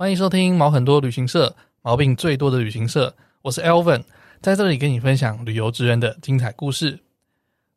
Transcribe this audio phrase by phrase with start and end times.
[0.00, 3.14] 欢迎收听毛很多旅行社，毛病最多的旅行社。
[3.42, 4.02] 我是 Elvin，
[4.40, 6.98] 在这里跟你分享旅游职人的精彩故事。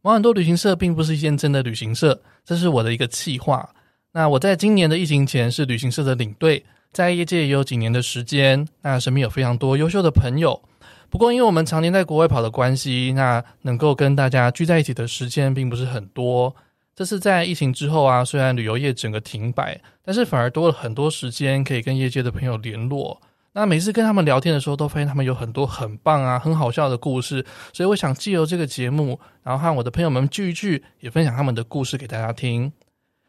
[0.01, 3.69] 毛很多旅行社并不是一间真的旅行社，这是我的一个企划。
[4.13, 6.63] 那我在今年的疫情前是旅行社的领队，
[6.93, 10.61] 在业界也有几年的时间，那身边有非常多优秀的朋友。
[11.09, 16.55] 不过，因为我们常年在国外跑的关系，那能够跟大家聚在一起的时间并不是很多。
[16.95, 23.21] 这次在疫情之后啊，虽然旅游业整个停摆，但是反而多了很多时间可以跟业界的朋友联络。
[23.53, 32.71] 那每次跟他们聊天的时候，都发现他们有很多很棒啊、很好笑的故事，所以我想借由这个节目，然后和我的朋友们聚一聚，也分享他们的故事给大家听。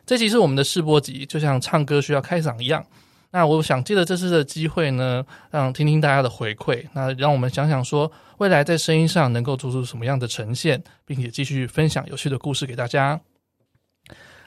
[0.07, 2.85] 这集是我们的试播集，就像唱歌需要开嗓一样。
[3.33, 13.21] 那我想借着这次的机会呢，让听听大家的回馈，那让我们想想说，未来在声音上能够做出什么样的呈现，并且继续分享有趣的故事给大家。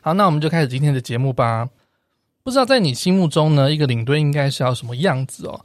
[0.01, 1.69] 好，那我们就开始今天的节目吧。
[2.43, 5.59] 不知道在你心目中呢，一个领队应该是要什么样子哦？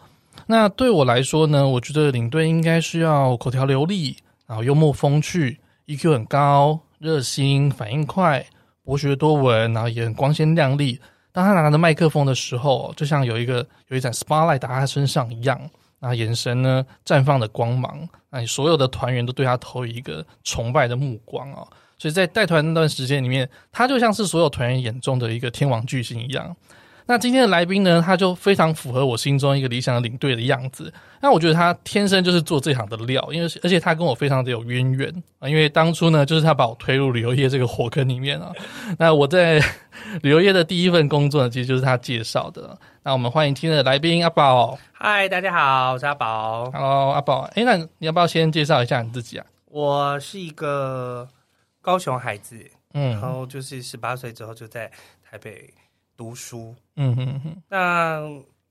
[0.47, 4.17] 那对我来说呢，我觉得领队应该是要口条流利，
[4.47, 8.45] 然后幽默风趣，EQ 很高，热心，反应快，
[8.83, 11.01] 博学多闻，然后也很光鲜亮丽。
[11.31, 15.61] 当他拿着麦克风的时候，就像有一个有一盏 spotlight 打在他身上一样，
[16.01, 21.69] 那眼神呢绽放的光芒，那你所有的团员都对他投以一个崇拜的目光哦。
[22.03, 26.57] 所以在带团那段时间里面，他就像是所有团员眼中的一个天王巨星一样。
[27.07, 30.93] 那今天的来宾呢，他就非常符合我心中一个理想的领队的样子。
[31.21, 35.49] 那我觉得他天生就是做这行的料，因为而且他跟我非常的有渊源啊。
[35.49, 38.51] 因为当初呢，就是他把我推入旅游业这个火坑里面啊。
[38.99, 39.63] 那我在
[40.23, 42.77] 旅游业的第一份工作呢，其实就是他介绍的。
[43.05, 44.77] 那我们欢迎今天的来宾阿宝。
[44.91, 46.69] 嗨，大家好，我是阿宝。
[46.73, 47.43] Hello，阿宝。
[47.55, 49.47] 诶，那你要不要先介绍一下你自己啊？
[49.71, 51.29] 我是一个。
[51.83, 52.59] 高雄孩子，
[52.95, 54.91] 嗯，然后就是十八岁之后就在
[55.23, 55.69] 台北
[56.17, 57.63] 读书，嗯哼哼。
[57.69, 58.23] 那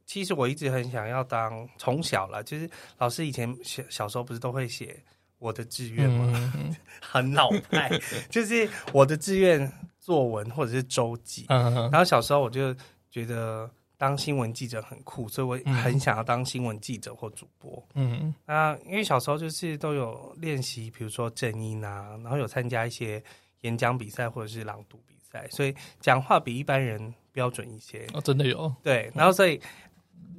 [0.07, 2.67] 其实我一直很想要当，从小了，就是
[2.97, 4.97] 老师以前小小时候不是都会写
[5.38, 6.51] 我的志愿吗？
[6.57, 7.91] 嗯、 很老派，
[8.31, 11.45] 就是我的志愿作文或者是周记。
[11.50, 11.91] 嗯哼。
[11.91, 12.75] 然后小时候我就
[13.11, 13.69] 觉得。
[14.01, 17.88] 当新闻记者很酷，所以我很想要当新闻记者或主播。
[17.94, 23.23] 嗯，那因为小时候就是都有练习，比如说正音啊，然后有参加一些
[23.59, 28.07] 演讲比赛或者是朗读比赛，所以讲话比一般人标准一些。
[28.16, 28.73] 哦，真的有？
[28.81, 29.62] 对，然后所以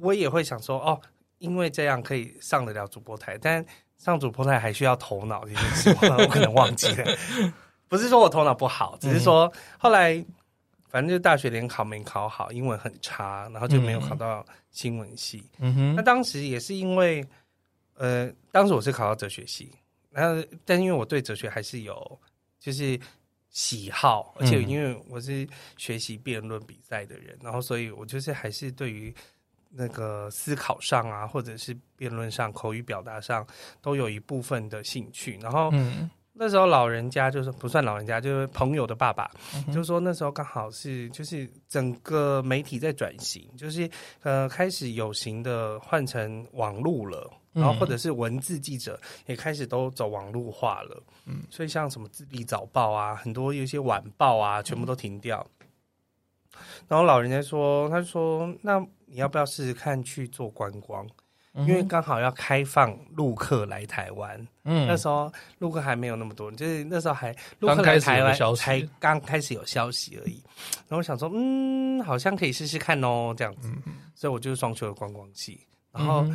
[0.01, 0.99] 我也会想说，哦，
[1.37, 3.65] 因为这样可以上得了主播台，但
[3.97, 7.17] 上主播台还需要头脑这件事， 我可能忘记了。
[7.87, 9.49] 不是说我头脑不好，只是说
[9.79, 10.21] 后来。
[10.93, 15.43] 反正就是大学联考没考好，英文很差，然后就没有考到新闻系。
[15.57, 17.25] 嗯哼，那当时也是因为，
[17.95, 19.71] 呃，当时我是考到哲学系，
[20.11, 22.19] 然后但因为我对哲学还是有
[22.59, 22.99] 就是
[23.49, 29.11] 喜好，而且因为我是学习辩论比赛的人，然后所以我就是还是对于
[29.71, 33.43] 那个思考上啊，或者是辩论上、口语表达上
[33.81, 36.07] 都有一部分的兴趣，然后嗯。
[36.35, 39.29] 那时候老人家就是不算老人家，就是朋友的爸爸，
[39.71, 43.87] 就说那时候刚好是就是整个媒体在转型，就是
[44.23, 55.45] 呃开始有形的换成网路了，然后或者是文字记者也开始都走网路化了，嗯，所以像什么自立早报啊，很多有一些晚报啊，全部都停掉。
[55.61, 55.67] 嗯、
[56.87, 61.07] 然后老人家说，他说那你要不要试试看去做观光？
[61.55, 70.41] 因为刚好要开放陆客来台湾，嗯，那时候陆客还没有那么多，就是那时候还陆客来台湾才刚开始有消息而已。
[70.87, 73.69] 然后我想说，嗯，好像可以试试看哦，这样子。
[73.85, 75.61] 嗯、所以我就是双休的观光系。
[75.91, 76.25] 然后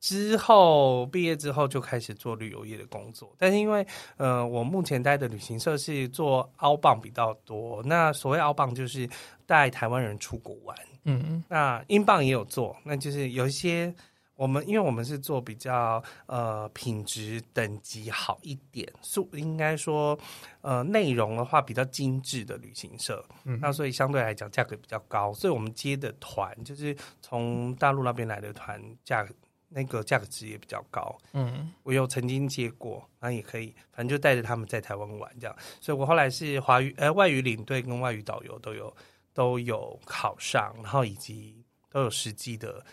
[0.00, 3.34] 之后毕业之后就开始做旅游业的工作。
[3.38, 3.86] 但是因为
[4.18, 7.82] 呃，我目前待的旅行社是做 outbound 比较多。
[7.84, 9.08] 那所谓 outbound 就是
[9.46, 10.76] 带台湾人出国玩。
[11.04, 11.44] 嗯嗯。
[11.48, 13.94] 那 inbound 也有做，那就是有一些。
[14.38, 20.16] 我们因为我们是做比较呃品质等级好一点，素应该说
[20.60, 29.26] 呃内容的话比较精致的旅行社，嗯，那所以相对来讲价格比较高，所以我们接的团就是从大陆那边来的团，价
[29.70, 38.96] 那个价格值也比较高，嗯，我有曾经接过，那也可以，反正就带着他们在台湾玩这样，所以我后来是华语呃外语领队跟外语导游都有
[39.34, 42.86] 都有考上，然后以及都有实际的。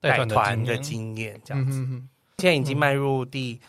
[0.00, 1.40] 带团的经验。
[1.44, 1.80] 这样子，
[2.38, 3.60] 现在已经迈入第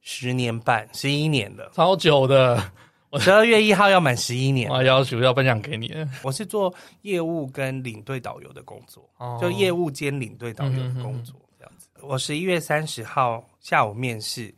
[0.00, 2.62] 十年半、十一年了，超久的。
[3.10, 5.94] 我十二月一号要满十一年，我要求要分享给你。
[6.24, 9.08] 我是做业务跟领队导游的工作，
[9.40, 11.86] 就业务兼领队导游的工作这样子。
[12.00, 14.52] 我十一月三十号下午面试，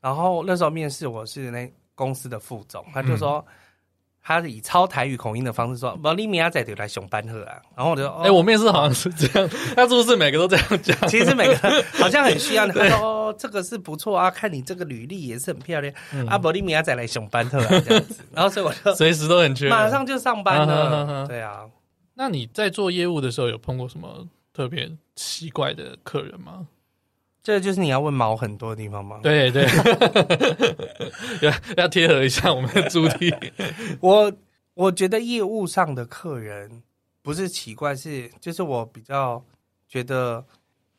[0.00, 3.46] 然后那时候面试我是那公司的副总，他就说
[4.24, 10.96] ：“他以超台语口音的方式说：“保利米亚仔得来熊班特啊。”然后我就哦，哎、欸，我面试好像是这样， 他是不是每个都这样讲？
[11.08, 12.66] 其实每个好像很需要。
[12.70, 15.92] 他说：“哦，这个是不错啊，看你这个履历也是很漂亮。
[16.14, 18.22] 嗯”啊，保利米亚仔来熊班特啊，这样子。
[18.32, 21.26] 然后所以我就随时都很缺，马上就上班了。
[21.26, 21.62] 对啊，
[22.14, 26.66] 那你在做业务的时候有碰过什么特别奇怪的客人吗？
[27.42, 29.18] 这就是你要问毛很多的地方吗？
[29.22, 29.64] 对对，
[31.42, 33.34] 要要贴合一下我们的主题。
[34.00, 34.32] 我
[34.74, 36.82] 我觉得业务上的客人
[37.22, 39.42] 不是奇怪，是就是我比较
[39.88, 40.44] 觉得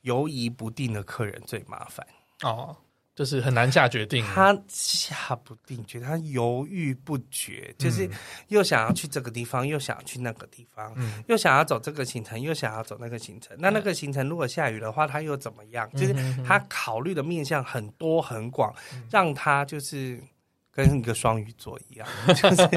[0.02, 2.06] 犹疑不定的客人最麻烦
[2.44, 2.76] 哦。
[3.16, 8.10] 就是很难下决定，他下不定，觉得他犹豫不决，就是
[8.48, 13.56] 又想要去这个地方，又想要去那个地方，嗯，又想要走这个行程，又想要走那个行程。
[13.60, 15.88] 那那个行程如果下雨的话，他又怎么样？
[15.96, 18.74] 就是他考虑的面向很多很广，
[19.12, 20.20] 让他就是
[20.72, 22.68] 跟一个双鱼座一样， 就是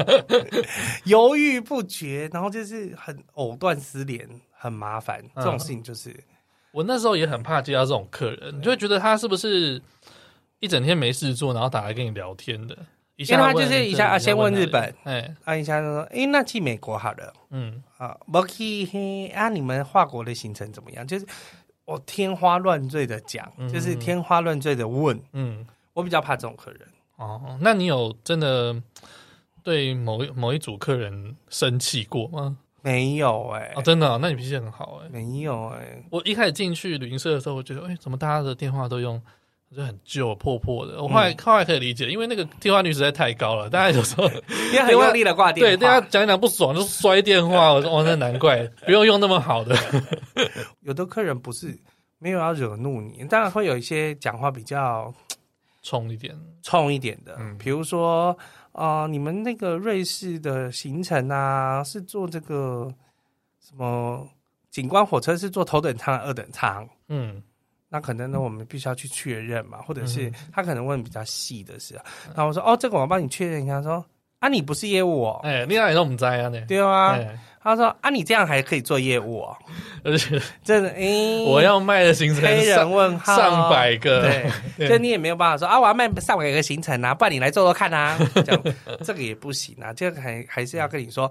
[1.05, 5.23] 犹豫不决，然后就是很藕断丝连，很麻烦。
[5.35, 6.15] 这种事情就是
[6.71, 9.81] 我那时候也很怕接到这种客人，你就会觉得他是不是？
[10.59, 12.77] 一整天没事做，然后打来跟你聊天的，
[13.15, 21.05] 一下他就是一下啊，先问日本，哎，啊一下就说，哎，那去美国好了，嗯，啊，不去啊，你们华国的行程怎么样？
[21.05, 21.25] 就是
[21.85, 26.81] 我天花乱坠的讲，嗯、就是天花乱坠的问，嗯，我比较怕这种客人。
[27.17, 28.75] 哦，那你有真的
[29.63, 32.57] 对某一某一组客人生气过吗？
[32.81, 35.09] 没有哎、欸，哦，真的、哦，那你脾气很好哎、欸。
[35.09, 39.21] 没有哎、欸，我一开始进去旅行社的时候，我觉得，哎，怎么大家的电话都用？
[39.75, 44.23] 就很旧破破的，我后来、嗯、后来可以理解，因为那个电话率实在太高了，大家有时候
[44.71, 49.75] 因为很用力的挂电话，对，大家讲一讲不爽就摔电话，我 说哦，那难怪不用用那么好的。
[50.81, 51.77] 有的客人不是
[52.17, 55.13] 没有要惹怒你，当然会有一些讲话比较
[55.83, 56.33] 冲一点、
[56.63, 58.29] 冲一点的，嗯，比如说
[58.71, 62.89] 啊、呃，你们那个瑞士的行程啊，是坐这个
[63.59, 64.25] 什么
[64.71, 67.43] 景观火车，是坐头等舱、二等舱，嗯。
[67.89, 72.03] 那可能呢，我们必须要去确认嘛，或者是他可能问比较细的事啊。
[72.27, 74.05] 然后我说：“哦，这个我帮你确认一下。”说
[74.39, 77.17] ：“啊，你不是业务哦。”哎，另外也我们在啊，对啊。
[77.63, 79.57] 他说：“啊，你这样还可以做业务哦。
[80.03, 84.21] ”而且真的，哎， 我要卖的行程黑人问号上百个，
[84.77, 88.63] 对， 就你也没有办法说啊，我要卖上百个行程啊，不然你来做做看啊，这样
[89.03, 91.29] 这个也不行啊，这个还还是要跟你说。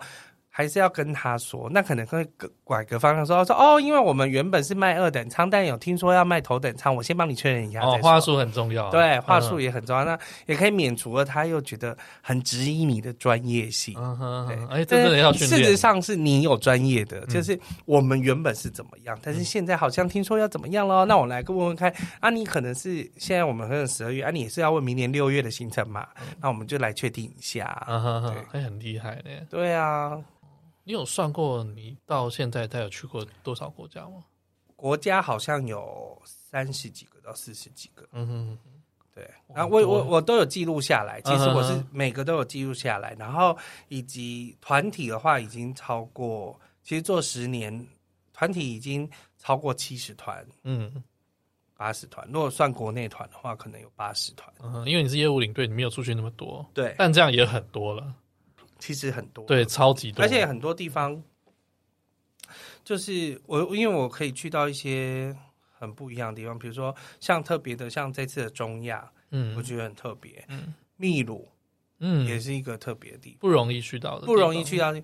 [0.57, 2.27] 还是要跟他说，那可能会
[2.65, 7.83] 拐个方向说说哦，因为我们原本是卖二等舱，但有听说要卖头等舱，我先帮你确认一下。
[7.83, 13.95] 哦，话术很重要，对，话术也很重要，嗯、那也可以免除了他又觉得很质疑你的专业性。
[13.99, 15.63] 嗯哼，对，哎，这真的要训练。
[15.63, 21.05] 事实上是你有专业的，就是我们原本是怎么样，嗯、但是现在好像听说要怎么样了。
[21.05, 26.09] 那我来问问看，啊，你可能是现在我们可能十二月，啊，你也是要问明年六月的行程嘛？
[26.23, 27.85] 嗯、那我们就来确定一下。
[27.87, 29.31] 嗯哼哼，还很厉害呢。
[29.51, 30.19] 对啊。
[30.87, 34.25] 你有算过你到现在他有去过多少国家吗？
[34.77, 38.07] 国家好像有三十几个到四十几个。
[38.13, 38.59] 嗯哼，
[39.13, 39.29] 对。
[39.49, 43.17] 然后我我我都有记录下来，其实我是每个都有记录下来。
[43.19, 47.85] 然后以及团体的话，已经超过，其实做十年
[48.33, 51.03] 团体已经超过七十团，嗯，
[51.77, 52.25] 八十团。
[52.31, 54.49] 如果算国内团的话，可能有八十团。
[54.63, 56.65] 嗯，因为你是业务领队，你没有出去那么多。
[56.73, 58.15] 对，但这样也很多了。
[58.79, 61.23] 其实很多，对，超级多，而且很多地方，
[62.85, 65.35] 就是我因为我可以去到一些
[65.73, 71.49] 很不一样的地方，比如说像特别的，像这次的中亚，嗯，我觉得很特别，嗯，秘鲁，
[72.01, 74.95] 嗯，也是一个特别的地方，不容易去到的，不容易去到。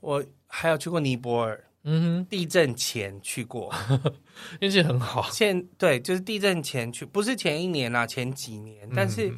[0.00, 3.72] 我还有去过尼泊尔，嗯哼，地震前去过，
[4.60, 5.28] 运气很好。
[5.30, 9.32] 现对，就是地震前去，不是前一年啊，前几年，但是。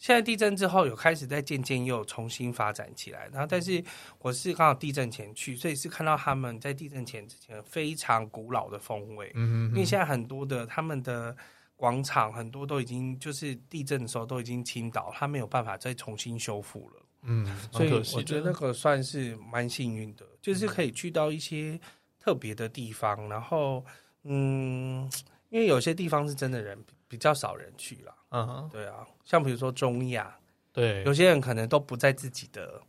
[0.00, 3.84] 现在地震之后有开始在渐渐又重新发展起来，然后但是
[4.18, 9.30] 我是刚好地震前去，所以是看到他们在地震前之前非常古老的风味。
[9.34, 11.36] 嗯，因为现在很多的他们的
[11.76, 17.02] 广场很多都已经就是地震的时候都已经倾倒，他没有办法再重新修复了。
[17.24, 21.78] 嗯，所以我觉得那个算是蛮幸运的，就是可以去到一些
[22.18, 23.84] 特别的地方，然后
[24.24, 25.10] 嗯，
[25.50, 28.14] 因为有些地方是真的人比较少人去了。
[28.30, 30.32] 嗯哼，对啊，像比如说中亚，
[30.72, 32.80] 对，有些人可能都不在自己的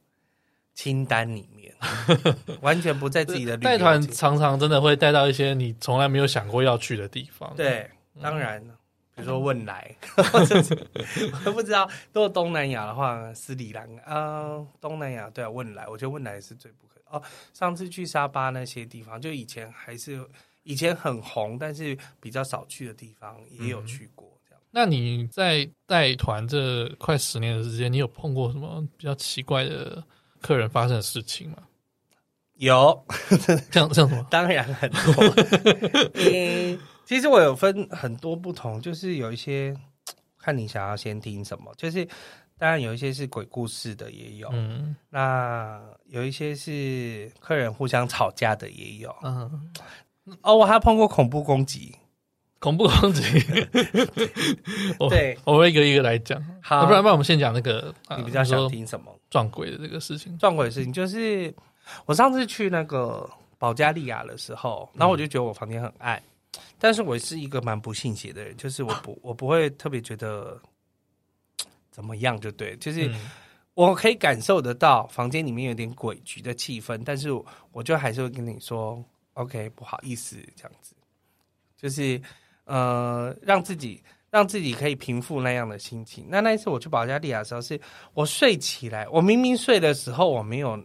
[0.75, 1.73] 清单里面，
[2.61, 3.63] 完全不在自己的旅。
[3.63, 7.51] 带团常常真的会带到一些你从来没有想过要去的地方。
[7.55, 7.89] 对，
[8.21, 8.63] 当然，
[9.15, 11.89] 比如说汶莱， 我都不知道。
[12.13, 17.19] 如果东南亚的话，斯里兰啊，东南亚对啊，汶莱，我觉得汶莱是最不可哦。
[17.51, 20.23] 上次去沙巴那些地方，就以前还是
[20.63, 24.29] 以前很红，但是比较少去的地方，也有去过。
[24.73, 30.01] 那你在带团这快十年的时间，你有碰过什么比较奇怪的
[30.39, 31.57] 客人发生的事情吗？
[32.53, 33.05] 有，
[33.69, 34.25] 像像什么？
[34.31, 35.35] 当然很多。
[36.15, 39.75] 嗯，其实我有分很多不同，就是有一些
[40.37, 42.07] 看你想要先听什么，就是
[42.57, 49.69] 当然有一些是鬼故事的也有，嗯，那有一些是客人互相吵架的也有，嗯，
[50.41, 51.95] 哦，我还碰过恐怖攻击。
[52.59, 53.23] 恐怖攻击，
[55.09, 56.39] 对，我会一个一个来讲。
[56.61, 57.91] 好，不然不然，我们先讲那个。
[58.15, 59.11] 你比较想听什么？
[59.31, 60.37] 撞鬼的这个事情。
[60.37, 61.51] 撞鬼的事情就是，
[62.05, 66.21] 我上次去那个保加利亚的时候，然后我就觉得我房间很暗，
[66.77, 70.61] 但是我是一个蛮不信邪的人，就是我不 我不会特别觉得
[71.89, 73.11] 怎么样，就对，就是
[73.73, 77.29] 我可以感受得到房间里面有点诡谲的气氛，但是
[77.71, 80.95] 我就还是会跟你说，OK，不好意思，这样子，
[81.75, 82.21] 就是。
[82.65, 86.27] 呃，让自己让自己可以平复那样的心情。
[86.29, 87.77] 那那一次我去保加利亚的时候，是
[88.13, 90.81] 我睡起来，我明明睡的时候我没有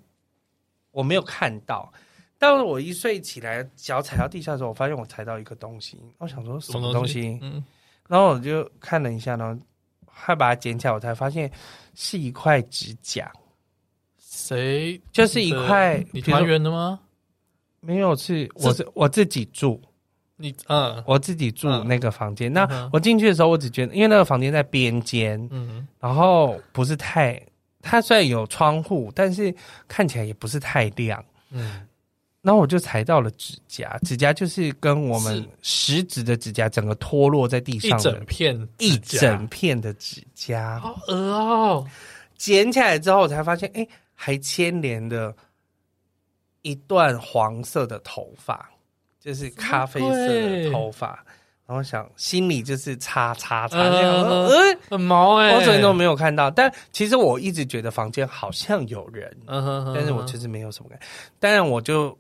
[0.91, 1.93] 我没有看到，
[2.39, 6.01] 但是我一睡起来，脚踩到地下的时候，我发现我踩到一个东西。
[6.19, 7.39] 我想说什么东西？
[7.43, 7.63] 嗯，
[8.09, 9.63] 然后我就看了一下，然后
[10.11, 11.49] 还把它捡起来，我才发现
[11.95, 13.31] 是一块指甲。
[14.19, 15.01] 谁？
[15.13, 16.99] 就是一块你团圆的吗？
[17.87, 19.81] 没有，是我是我自己住。
[20.37, 22.53] 你嗯，我自己住那个房间。
[22.53, 27.41] 嗯、那我进去的时候，我只觉得，因为那个房间在边间，嗯，然后不是太，
[27.81, 29.55] 它虽然有窗户，但是
[29.89, 31.87] 看起来也不是太亮，嗯。
[32.43, 41.87] 然后我就踩到了指甲，指甲就是跟我们食指的指甲整个脱落在地上，一整片，一整片的指甲，好恶哦！
[42.37, 45.35] 捡起来之后，我才发现，哎，还牵连了
[46.67, 48.71] 一段黄色的头发。
[49.19, 51.25] 就是咖啡色的头发，
[51.67, 61.07] 然后想心里就是叉叉叉那样，呃，很毛哎，我昨天都没有看到，但其实我一直觉得房间好像有人，嗯，但是我其实没有什么感觉，
[61.41, 62.17] 当然我就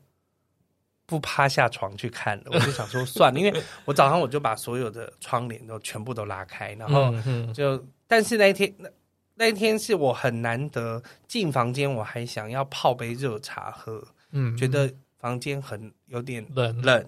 [1.06, 7.14] 不趴下床去看了，我就想说算了， 因为我早上我就把所有的窗帘都全部都拉开，然后
[7.54, 8.88] 就，但是那一天那
[9.36, 14.92] 那一天是我很难得进房间，我还想要泡杯热茶喝，嗯，觉得。
[15.18, 16.82] 房间很有点冷。
[16.82, 17.06] 冷，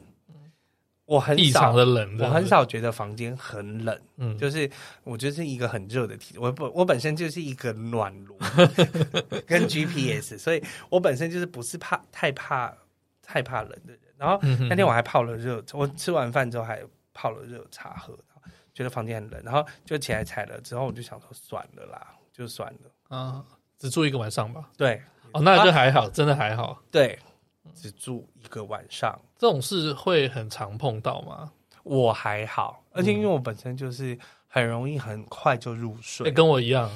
[1.04, 4.68] 我很少的冷，我很少觉得房间很冷，嗯，就是
[5.04, 8.37] 我就是一个很热的体，我不我本身就是一个暖炉，
[9.46, 12.75] 跟 GPS，所以我本身就是不是怕太怕
[13.22, 14.00] 太怕冷的人。
[14.16, 16.82] 然后那天我还泡了热，我吃完饭之后还
[17.12, 18.18] 泡了热茶喝，
[18.75, 23.16] 觉得房间很冷，然后就起来踩了之后，我就想说算了啦，就算了。
[23.16, 23.44] 啊，
[23.78, 24.70] 只住一个晚上吧。
[24.76, 25.00] 对，
[25.32, 27.18] 哦，那就还好，真的还好，对。
[27.80, 31.49] 只住一个晚上，这种事会很常碰到吗？
[31.85, 34.18] 我还好，而且因为我本身就是
[34.49, 36.90] 很容易很快就入睡，欸、跟我一样。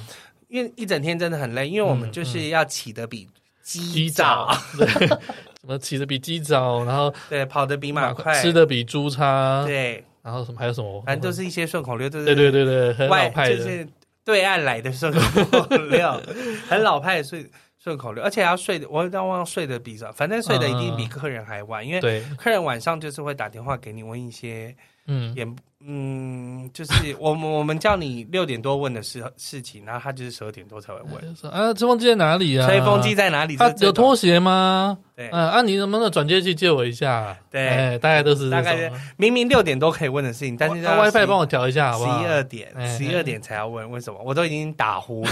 [0.49, 3.29] 因为一整天真的很累，因为我们就是要起得比
[3.61, 13.87] 鸡早， 对， 什么起得比鸡早，然后对跑得比马快，吃得比猪差，对，然后什么还有什么，反正都是一些顺口溜，对对对对对，很老派的，就是
[14.25, 16.21] 对岸来的顺口溜，
[16.67, 17.49] 很老派的顺。
[17.83, 24.73] 顺口溜，而且要睡的，我要忘睡的比较，反正睡的一定比客人还晚，嗯、因为客人晚上就是会打电话给你问一些，
[25.07, 25.45] 嗯，也
[25.85, 32.67] 嗯，就是我们我们叫你六点多问的事事情，然后他就是十二点多才会问，啊，吹风机在哪里啊？
[32.67, 33.57] 吹风机在哪里？
[33.57, 34.97] 他有拖鞋吗？
[35.15, 37.37] 对，嗯，啊，你能不能转接器借我一下？
[37.51, 42.17] 对，欸、大概都是大概明明六点多可以问的事情，但是那 WiFi 帮我调一下好不好？
[42.17, 44.19] 十一二点，十一二点才要问，为什么？
[44.23, 45.31] 我都已经打呼了。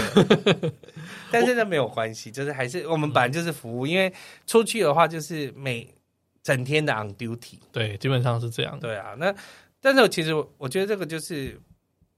[1.31, 4.11] 但是那没有关系，就是还是我们本来就是服务，因为
[4.45, 5.87] 出去的话就是每
[6.43, 8.77] 整天的 on duty，对，基本上是这样。
[8.79, 9.33] 对啊，那
[9.81, 11.59] 但是我其实我觉得这个就是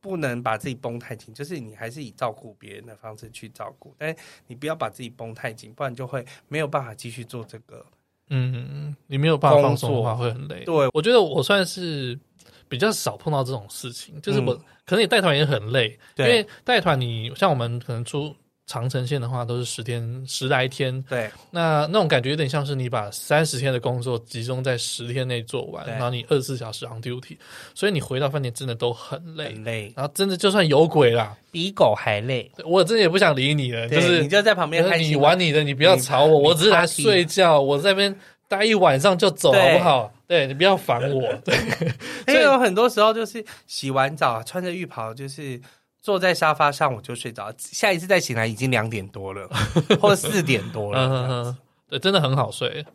[0.01, 4.15] 不能把自己绷太紧，就是你还是以照顾别人的方式去照顾，但是
[4.47, 7.85] 你不要把自己绷太紧，不然就会没有办法继续做这个。
[8.29, 10.63] 嗯，你没有办法放松的话会很累。
[10.65, 12.19] 对，我觉得我算是
[12.67, 18.35] 比较少碰到这种事情，就是我、嗯、可能你带团也很累，对因为带团你像我们可能出。
[18.65, 27.37] 长城线的话都是十天十来天，对，那那种感觉有点像是你把三十天的工作集中在十天内做完，然后你二十四小时 on duty，
[27.75, 38.15] 所以你回到饭店真的都很累，很累，然后真的就算有鬼啦，比狗还累，我真的也不想理你了，就是你就在旁边你玩你的，你不要吵我，我只是来睡觉，我在那边
[38.47, 40.13] 待一晚上就走好不好？
[40.25, 41.53] 对，对你不要烦我， 对，
[42.31, 45.59] 所以有很多时候就是洗完澡穿着浴袍就是。
[46.03, 49.47] 坐在沙发上我就睡着，下一次再醒来已经两点多了，
[50.01, 51.55] 或者四点多了。
[51.87, 52.85] 对，真的很好睡。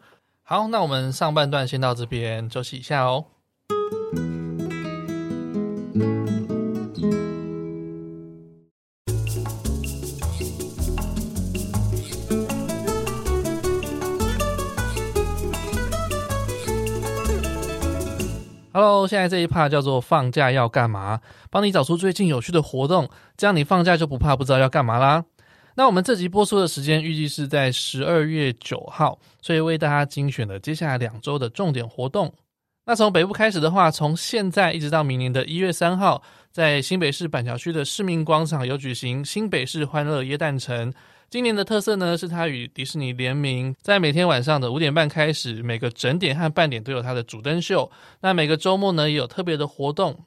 [0.42, 3.24] 好，那我们上半段先到这边休息一下哦。
[18.80, 21.20] Hello，现在这一趴叫做放假要干嘛？
[21.50, 25.24] 帮你找出最近有趣的活动，这样你放假就不怕不知道要干嘛啦。
[25.74, 32.32] 那我们这集播出的时间预计是在十二月九号，所以为大家精选了接下来两周的重点活动。
[32.86, 40.94] 那从北部开始的话，从现在一直到明年的一月三号，在新北市板桥区的市民广场有举行新北市欢乐耶诞城。
[41.30, 47.90] 今年的特色呢，是它与迪士尼联名，在每天晚上的五点半开始，每个整点和半点都有它的主灯秀。
[48.22, 50.24] 那每个周末呢，也有特别的活动。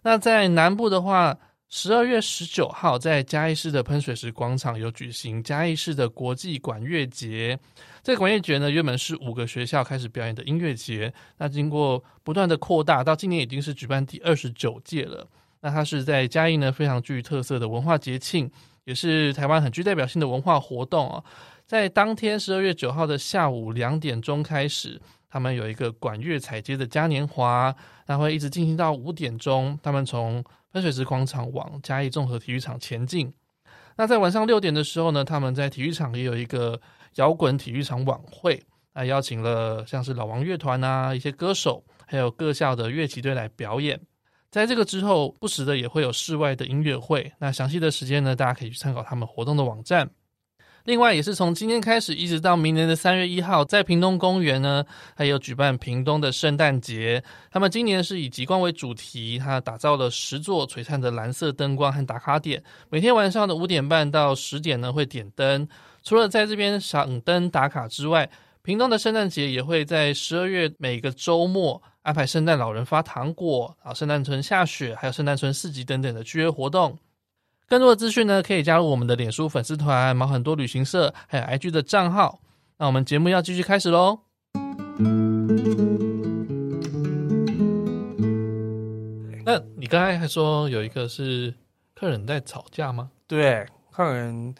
[0.00, 1.36] 那在南部的话，
[1.68, 7.58] 十二月十九号在嘉义市的喷水池广场有举行嘉义市的国际管乐节。
[8.02, 15.28] 这个管乐节呢，原本是五个学校开始表演的音乐节，那经过不断的扩大，到今年已经是举办第二十九届了。
[15.60, 18.50] 那它是在嘉义呢，非常具特色的文化节庆。
[18.88, 21.22] 也是台湾很具代表性的文化活动哦，
[21.66, 27.76] 在当天十二月九号的下午两点钟开始，他们有一个管乐彩街的嘉年华，
[28.06, 29.78] 那会一直进行到五点钟。
[29.82, 30.42] 他们从
[30.72, 33.30] 喷水池广场往嘉义综合体育场前进。
[33.98, 36.80] 那在晚上六点的时候呢，他们在体育场也有一个
[37.16, 38.58] 摇滚体育场晚会，
[38.94, 44.00] 那邀请了像是老王乐团啊，一些歌手，还有各校的乐器队来表演。
[44.58, 47.30] 在这个之后，不时的也会有室外的音乐会。
[47.38, 50.10] 那详细的时间呢，大家可以去参考他们活动的网站。
[50.82, 54.84] 另外，也是从今天开始，一直到明年的三月一号，在屏东公园呢，
[55.14, 57.22] 还有举办屏东的圣诞节。
[57.52, 62.60] 他们今年是以极光为主题，它打造了十座璀璨的蓝色灯光和打卡点。
[62.90, 65.68] 每天晚上的五点半到十点呢，会点灯。
[66.02, 68.28] 除了在这边赏灯打卡之外，
[68.62, 71.80] 屏东的圣诞节也会在十二月每个周末。
[72.08, 76.96] 安排圣诞老人发糖果，啊，圣诞村下雪，还有圣诞村市集等等的剧烈活动。
[77.66, 82.40] 更多的资讯呢，可以加入我们的脸书粉丝团“毛很多旅行社”，还有 IG 的账号。
[82.78, 84.20] 那我们节目要继续开始喽。
[89.44, 91.52] 那你刚才还说有一个是
[91.94, 93.10] 客人在吵架吗？
[93.26, 94.54] 对，客人，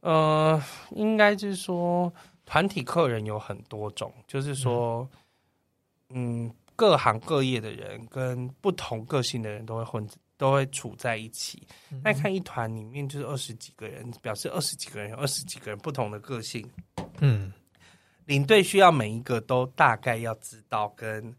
[0.00, 0.58] 呃，
[0.92, 2.10] 应该就是说
[2.46, 5.06] 团体客人有很多种，就是说，
[6.08, 11.66] 嗯各行各业的人跟不同个性的人都会混，都会处在一起。
[12.02, 16.68] 那、嗯、看一团里面就是二十几个人，表示二十几个人有二十几个人不同的个性。
[17.18, 17.52] 嗯，
[18.26, 21.34] 领队需要每一个都大概要知道跟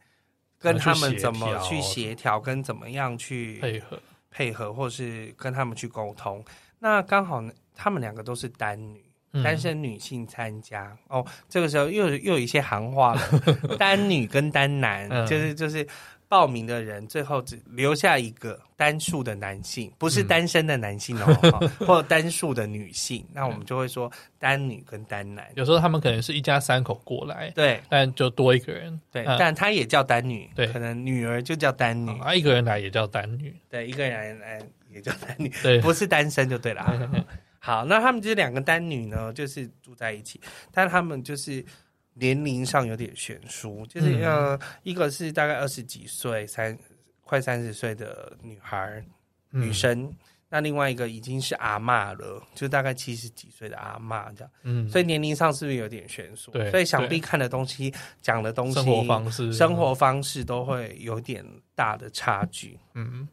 [0.57, 6.43] 跟他们怎么去协调，跟怎么样去配合配合，或是跟他们去沟通。
[6.79, 7.43] 那刚好
[7.73, 9.04] 他们两个都是单女。
[9.43, 10.95] 单身女性参加。
[11.07, 13.21] 哦，这个时候又又有一些行话了。
[13.77, 15.87] 单女跟单男，就是就是
[16.27, 25.45] 报名的人最后只留下一个单数的男性，不是单身的男性哦， 或者单数的女性，那我们就会说单女跟单男。
[25.55, 37.23] 有时候他们可能是一家三口过来，对，但就多一个人，对，但他也叫单女，对，可能女儿就叫单女，啊，一个人来也叫单女，对，一个人来也叫单女，对，不是单身就对了。
[37.65, 40.39] 好，那他们这两个单女呢，就是住在一起，
[40.71, 41.65] 但他们就是
[42.13, 46.77] 年龄上有点悬殊，就是呃，一个是大概二十几岁，三
[47.23, 49.03] 快三十岁的女孩
[49.49, 50.15] 女生，嗯，
[50.47, 56.51] 那另外一个已经是阿嬷了，就大概七十几岁的阿嬷这样，嗯，所以年龄上是不是有点悬殊？
[56.51, 62.79] 对，所以想必看的东西、讲的东西、生活方式、生活方式都会有点大的差距。
[62.93, 63.27] 嗯，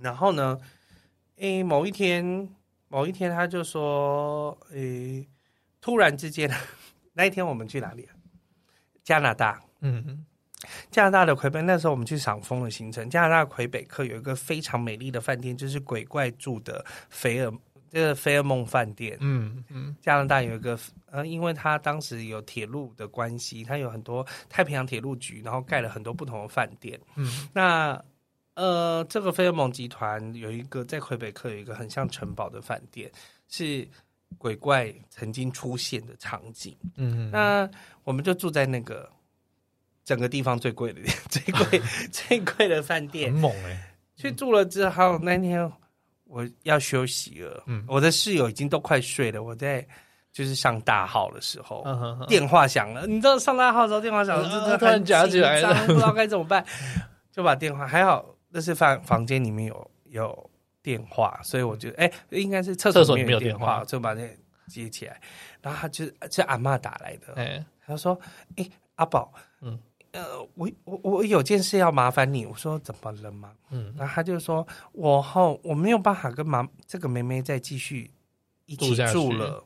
[0.00, 0.56] 然后呢，
[1.38, 2.48] 诶，某一天。
[2.88, 5.28] 某一天，他就说：“诶、欸，
[5.80, 6.50] 突然之间，
[7.12, 8.14] 那一天我们去哪里啊？
[9.02, 9.60] 加拿大。
[9.80, 10.24] 嗯嗯，
[10.90, 13.10] 加拿大的魁北，那时候我们去赏枫的行程。
[13.10, 17.52] 加拿大魁北克有一个非常美丽的饭店，就是鬼怪住的菲尔，
[17.90, 19.16] 这个菲尔梦饭店。
[19.20, 20.78] 嗯嗯，加拿大有一个，
[21.10, 27.00] 呃，因为他当时有铁路的关系，他有很多太平洋铁路局，然后盖了很多不同的饭店。
[27.16, 28.02] 嗯，那。”
[28.56, 33.10] 呃，这个菲尔蒙集团有一个在魁北克有一个很像城堡的饭店，
[33.48, 33.86] 是
[34.38, 36.74] 鬼怪曾经出现的场景。
[36.96, 37.68] 嗯，那
[38.02, 39.08] 我们就住在那个
[40.04, 43.30] 整个地方最贵的、 最贵、 最贵的饭店。
[43.30, 43.94] 很猛哎、欸！
[44.16, 45.70] 去住了之后，那天
[46.24, 47.62] 我要休息了。
[47.66, 49.42] 嗯，我的室友已经都快睡了。
[49.42, 49.86] 我在
[50.32, 53.06] 就是上大号的时候，嗯、哼哼电话响了。
[53.06, 56.64] 你知道上大号的时候电话响了，就、嗯、突然夹起来了，不知道该怎么办，
[57.30, 58.24] 就把电话还好。
[58.52, 60.50] 这是房房间里面有有
[60.82, 64.28] 电话，所以我觉得哎，应该是厕所里面有电话，就把那
[64.68, 65.20] 接起来。
[65.60, 68.18] 然后他就是是阿嬷打来的，哎，他说
[68.56, 69.78] ：“哎，阿宝，嗯，
[70.12, 78.10] 呃，我我我有件事要麻烦你。”我说：“怎么了嘛？”嗯，然后他就说：“我后我没有办法跟妈这个妹妹再继续
[78.66, 79.62] 一起住了。”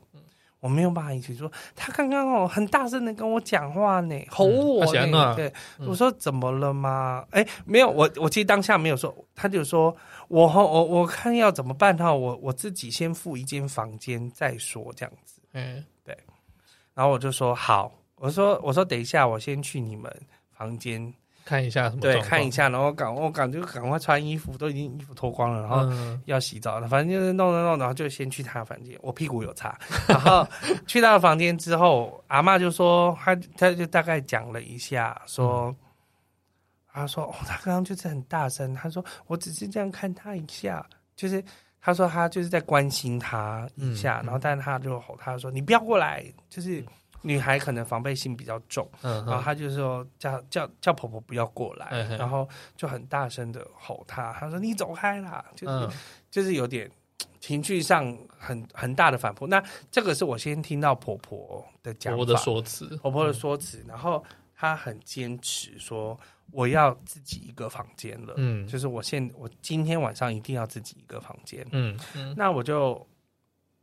[0.61, 5.33] 我没有办法一起说，他刚刚哦很大声的跟我讲话呢，吼我呢。
[5.33, 7.25] 嗯、对，嗯、我说怎么了吗？
[7.31, 9.93] 哎，没有，我我其实当下没有说，他就说
[10.27, 15.41] 我我我看要怎么办哈，我我自己先付一间房间再说这样子。
[15.53, 16.15] 嗯，对。
[16.93, 20.15] 然后我就说好，我说我说等一下，我先去你们
[20.51, 21.13] 房间。
[21.43, 22.01] 看一下什么？
[22.01, 25.85] 对，看一下，然后赶我赶就赶快穿衣服，都已经衣服脱光了，然后
[26.25, 28.97] 要洗澡了，反正就是弄弄弄，然后就先去他的房间。
[29.01, 29.77] 我屁股有擦，
[30.07, 30.47] 然后
[30.87, 35.75] 去他的房间之后，阿嬷就说，他他就大概讲了一下，说，
[36.93, 41.43] 他说哦，他刚刚就是很大声，他说我只是这样看他一下，就是
[41.81, 46.83] 他说他就是在关心他一下，然后但是他就吼他说你不要过来，就是。
[47.23, 55.91] 女孩可能防备心比较重，嗯、然后她就是说叫叫叫婆婆不要过来，嗯、然后就很大声的吼她，她说你走开啦，就是、嗯、
[56.31, 56.89] 就是有点
[57.39, 59.45] 情绪上很很大的反扑。
[59.45, 64.23] 那这个是我先听到婆婆的讲法，婆婆的说辞，婆婆的说辞，嗯、然后
[64.55, 66.19] 她很坚持说
[66.51, 73.07] 我要自己一个房间了，嗯，就是我现我今天晚上一定要自己一个房间，嗯嗯，那我就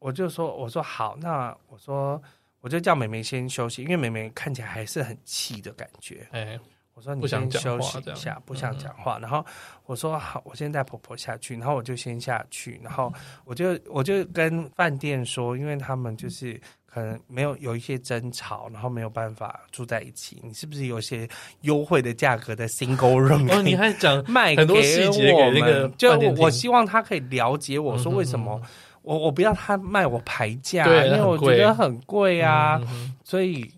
[0.01, 2.21] 我就说我说好，那我说。
[2.61, 6.27] 我就叫妹妹先休息，因为妹妹看起来还是很气的感觉。
[6.33, 6.61] 哎、欸，
[6.95, 9.17] 我说你先休息一下，不想讲话。
[9.21, 9.47] 然后
[9.87, 11.57] 我说好，我先带婆婆下去。
[11.57, 13.13] 然后我就先下去，然后
[13.45, 20.41] 我就我就跟饭店说，因为他们就是可能没有有一些争吵，然后没有办法住在一起。
[20.43, 21.29] 你是不是有些
[21.61, 23.49] 优惠的价格的 single room？
[23.53, 28.61] 哦，你还讲卖很多细节给那个，就我希望他可以了解我说为什么。
[29.03, 33.71] 我我不要他卖我牌价，因为我觉得很贵啊，嗯、所以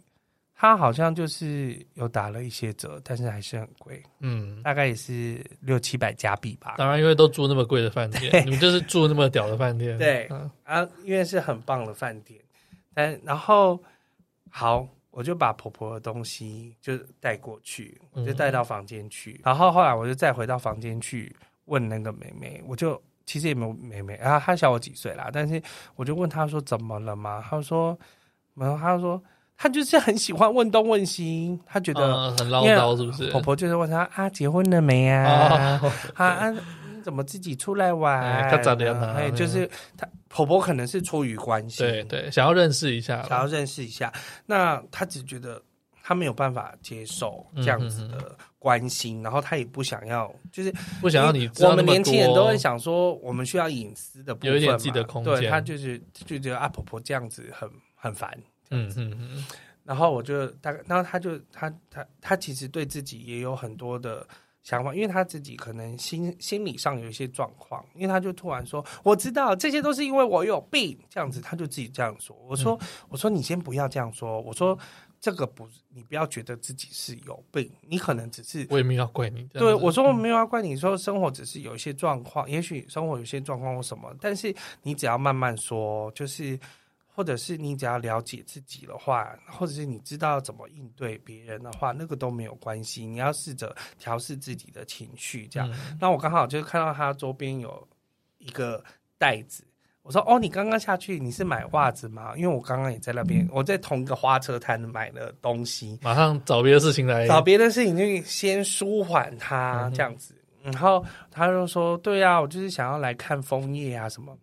[0.55, 6.75] 他好像就是有打了一些折，但是还是很贵，嗯，大概也是六七百加币吧。
[6.77, 12.41] 当然，因为都住那么贵的饭店，你们就是住那么屌的饭店，对、嗯、啊，因为是很棒的饭店。
[12.93, 13.79] 但然后
[14.51, 19.33] 好，我就把婆婆的东西就带过去，我就带到房间去。
[19.35, 21.35] 嗯、然后后来我就再回到房间去
[21.67, 23.01] 问那个妹妹，我就。
[23.27, 25.31] 其实也没有妹妹啊，她小我几岁啦。
[25.33, 25.63] 但是
[25.97, 27.43] 我就问她说怎么了嘛？
[27.49, 27.99] 她说
[28.55, 29.23] 没有，她说
[29.57, 33.31] 她就是很喜欢问东问西，她觉得、嗯、很唠叨，是不是？
[33.31, 35.81] 婆婆就是问她啊，结婚了没啊？
[35.83, 38.51] 哦、 啊，你怎么自己出来玩？
[38.51, 44.13] 她长得很哎，就是她婆婆可能是出于关心，对对，想要认识一下，想要认识一下。
[44.47, 45.63] 那她只觉得
[46.03, 48.17] 她没有办法接受这样子的。
[48.17, 50.71] 嗯哼哼关心，然后他也不想要，就是
[51.01, 51.51] 不想要你。
[51.61, 55.35] 我们年轻人都会想说，我们需要隐私的部分嘛，有一点自己的空间。
[55.35, 59.45] 对，他就是就觉得啊，婆婆这样子很很烦，嗯嗯嗯。
[59.83, 64.27] 然后我就大概，然后他就他他他其实对自己也有很多的
[64.63, 72.37] 想法，因为他自己可能心心理上有一些状况，因为他就突然说，我知道这些都是因为我有病，这样子，他就自己这样说。
[72.47, 74.79] 我说，嗯、我说你先不要这样说，我说。
[75.21, 79.45] 这个不，你不要觉得自己是有病，你可能只是我也没有要怪你。
[79.53, 86.59] 对，我说我没有要怪你，说生活只是有一些状况，也许生活有些状况或什么，但是你只要慢慢说，就是
[87.15, 93.05] 或者是你只要了解自己的话，或者是你知道怎么应对别人的话，那个都没有关系。
[93.05, 95.71] 你要试着调试自己的情绪，这样。
[95.71, 97.87] 嗯、那我刚好就看到他周边有
[98.39, 98.83] 一个
[99.19, 99.65] 袋子。
[100.03, 102.33] 我说哦，你刚刚下去，你是买袜子吗？
[102.35, 110.35] 因为我刚刚也在那边，我在同一个花车摊买了东西，马上找别的事情来找别的事情，就先舒缓他这样子。
[110.63, 114.37] 然后他就说：“对啊，我就是想要来看枫叶啊什么。”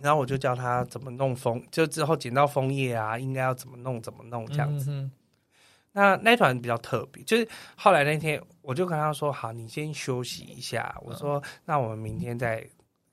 [0.00, 4.90] 然后我就教他怎么弄枫，就之后捡到枫叶啊，应该要怎么弄怎么弄这样子。
[4.90, 5.10] 嗯、
[5.92, 12.64] 那那团比较特别，就是后来那天我就跟他说：“好，你先休息一下。”我说：“嗯、那我们明天再。”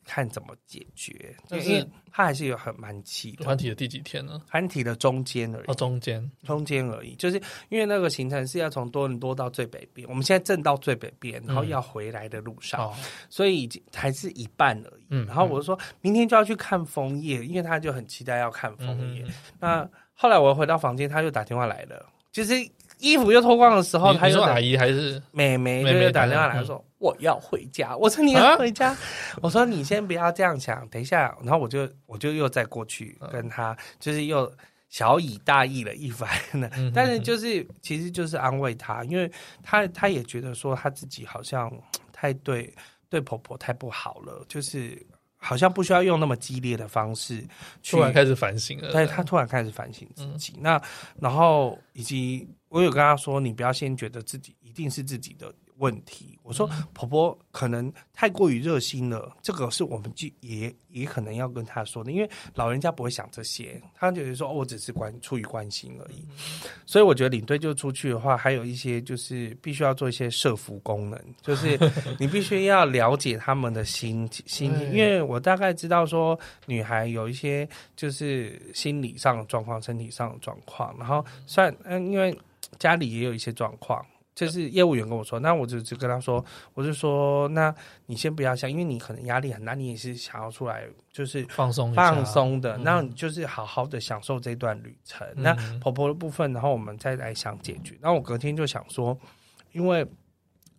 [0.05, 3.43] 看怎么解决，就是因为他还是有很蛮气的。
[3.43, 4.41] 团体的第几天呢？
[4.49, 5.65] 团体的中间而已。
[5.67, 7.15] 哦，中间，中间而已。
[7.15, 15.05] 就是因为那个行程是要从多伦多到最北边，我们现在正到最北边，然后要回来的路上，嗯、所以已经还是一半而已。
[15.09, 19.23] 嗯，然后我就说明天就要去看枫叶，因为他就很期待要看枫叶。
[19.23, 22.53] 嗯、那后来我回到房间，他就打电话来了，就是。
[22.99, 27.97] 衣服又脱光的时候，他说阿姨还是妹妹，就打电话来说我要回家。
[27.97, 28.95] 我说你要回家，
[29.41, 34.49] 我说你先不要这样想，等一下，然后我就我就又再过去跟他，就是又
[34.87, 36.69] 小以大义了一番呢。
[36.95, 39.29] 但是就是其实就是安慰他，因为
[39.61, 41.69] 他他也觉得说他自己好像
[42.13, 42.73] 太对
[43.09, 45.05] 对婆婆太不好了，就是。
[45.45, 47.45] 好像不需要用那么激烈的方式，
[47.83, 48.93] 突然开始反省了。
[48.93, 50.53] 对，他突然开始反省自己。
[50.55, 50.81] 嗯、那
[51.19, 56.37] 然后以及我有跟他说，你不要先觉得自己一定是自己的问题。
[56.43, 66.25] 我说婆婆可能太过于热心了，这个是我们就也也可能要跟她说的，因为老人家不会想这些，他觉得说哦，我只是关出于关心而已。
[66.85, 71.79] 所以我觉得领队就出去的话，还有一些就是必须要做一些设服功能， 就是
[72.19, 82.37] 你必须要了解他们的心心情，因为我大概知道说女孩有一些就是心理上的状况、身体上的状况，然后算嗯，因为
[82.77, 84.05] 家里也有一些状况。
[84.35, 86.43] 就是业务员跟我说，那我就就跟他说，
[86.73, 87.73] 我就说，那
[88.07, 95.27] 你先不要想，因为你可能压力很大，你也是想要出来就是放松放松的，那你就是好好的享受这段旅程。
[95.35, 97.97] 嗯、那婆婆的部分，然后我们再来想解决。
[98.01, 99.17] 那我隔天就想说，
[99.71, 100.05] 因为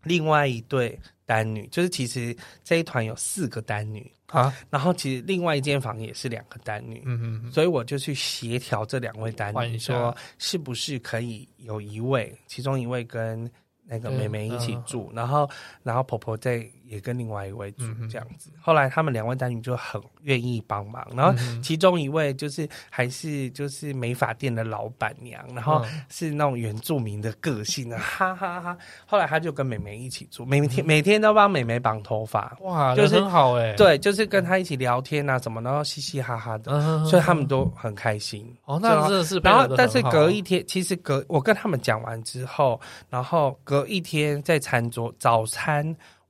[0.04, 0.98] 另外一对。
[1.26, 13.50] 单女就是，其实这一团有四个单女啊，然后其实另外一间房也是两个单女，嗯嗯，所以我就去协调这两位单女，说是不是可以有一位，其中一位跟。
[13.86, 15.50] 那个妹妹一起住，嗯、然后
[15.82, 18.50] 然后婆婆在也跟另外一位住这样子。
[18.54, 28.76] 嗯、后来他们两位单女就很愿意帮忙，然后其中一位就是还是就是美发店的老板娘，然后是那种原住民的个性啊， 哈哈哈。
[29.06, 33.74] 后来他就跟妹妹一起住，每天每天都帮妹妹绑头发，哇，就是很好哎、欸。
[33.76, 38.46] 对，就是跟他一起聊天啊什么，然后嘻嘻哈哈的，嗯、所以他们都很开心。
[38.64, 39.38] 哦，那真的是。
[39.38, 43.44] 然后但是隔一天，其实隔我跟他们讲完之后，然后。
[43.62, 45.84] 隔一天在餐桌早餐，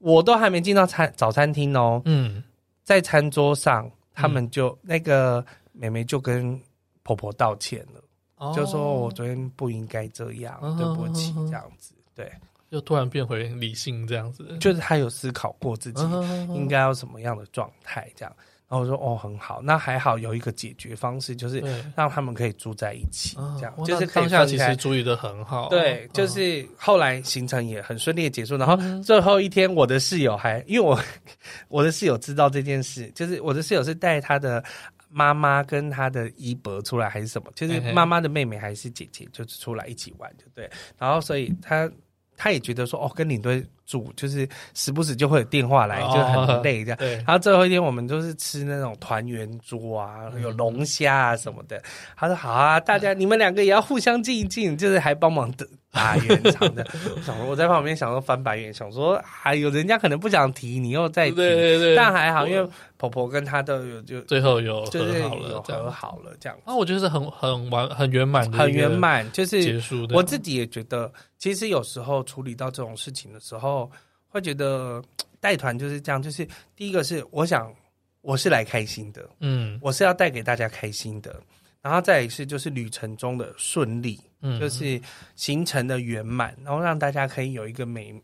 [0.04, 2.02] 我都还没进到餐早餐厅哦。
[2.04, 2.44] 嗯，
[2.82, 6.60] 在餐桌上，他们就、嗯、那个妹妹就跟
[7.02, 8.04] 婆婆道歉了，
[8.36, 11.94] 哦、就说我昨天不应该这样，哦、对不起，这样子。
[12.14, 12.30] 对，
[12.70, 16.02] 就突然变回理性这样子，就是她有思考过自己
[16.50, 18.36] 应该要什么样的状态这样。
[18.74, 21.62] 然后我说哦，很好，那还好有一个解决方式，就是
[21.94, 25.68] 让他们可以住在一起，这样就是当下其实处理的很好。
[25.68, 30.98] 对，就是后来行程也很顺利的结束，然后最后一天，我的室友还因为我
[31.68, 34.64] 我的室友知道这件事，就是我的室友是带他的
[35.08, 40.68] 妈妈跟他的姨伯出来还是什么，就是妈妈的妹妹还是姐姐，就是出来一起玩，就对。
[40.98, 41.88] 然后所以他
[42.36, 43.64] 他也觉得说哦，跟领队。
[43.86, 46.12] 住就是时不时就会有电话来，就
[46.46, 46.98] 很累这样。
[46.98, 51.78] 对，然后最后一天我们就是吃那种团圆桌啊，有龙虾啊什么的。
[52.16, 55.52] 他说好啊，大家 你们两个也要互相敬一敬，就是还帮忙
[55.94, 56.86] 打圆场的。
[57.16, 61.96] 我想说我在旁边想说翻白眼，想说还有人家可能不想提，你又在提，对对对。
[61.96, 66.58] 但还好，因为婆婆跟她都有就最后有就是和好了，和好了这样。
[66.64, 70.06] 啊，我觉得是很很完很圆满的，很圆满，就是结束。
[70.10, 73.90] 我自己也觉得，其实有时候处理到这种事情的时候。
[74.34, 75.00] 会觉得
[75.38, 77.72] 带团就是这样，就是第一个是我想
[78.20, 81.40] 我是来开心的，嗯，我是要带给大家开心的，
[81.80, 85.00] 然后再一次就是旅程中的顺利，嗯，就是
[85.34, 88.14] 行程的圆满，然后让大家可以有一个美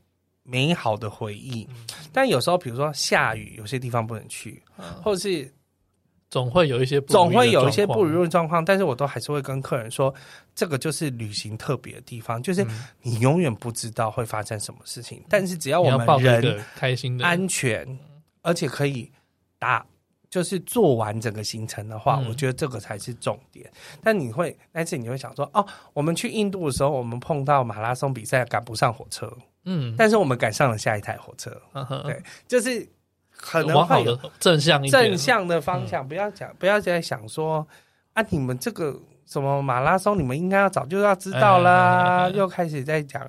[0.45, 1.67] 美好的回忆。
[1.71, 5.53] 嗯，但有时候比如说下雨，有些地方不能去，嗯，或者是。
[6.33, 10.15] 总会有一些总会有一些不如意的状况，但是我都还是会跟客人说，
[10.55, 12.65] 这个就是旅行特别的地方，就是
[13.03, 17.85] 你永远不知道会发生什么事情，但是只要我们人开心的、安全，
[18.43, 19.11] 而且可以
[19.59, 19.85] 打，
[20.31, 23.71] 就是做完整个行程的话，我觉得这个才是重点。
[24.03, 29.31] 但你会，但是你会想说，哦，我们去印度的时候，我们碰到马拉松比赛赶不上火车，
[29.65, 31.61] 嗯，但是我们赶上了下一台火车，
[32.05, 32.89] 对，就是。
[33.43, 37.67] 可能会有正向正向的方向，不要讲，不要再想说
[38.13, 38.95] 啊，你们这个
[39.31, 42.29] 什么马拉松，你们应该要早就要知道啦。
[42.35, 43.27] 又开始在讲